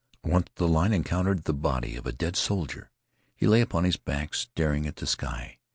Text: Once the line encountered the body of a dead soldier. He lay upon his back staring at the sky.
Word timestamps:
Once 0.23 0.47
the 0.55 0.67
line 0.67 0.91
encountered 0.93 1.43
the 1.43 1.53
body 1.53 1.95
of 1.95 2.07
a 2.07 2.11
dead 2.11 2.35
soldier. 2.35 2.89
He 3.35 3.45
lay 3.45 3.61
upon 3.61 3.83
his 3.83 3.97
back 3.97 4.33
staring 4.33 4.87
at 4.87 4.95
the 4.95 5.05
sky. 5.05 5.59